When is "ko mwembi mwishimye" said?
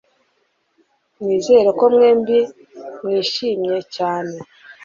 1.79-3.77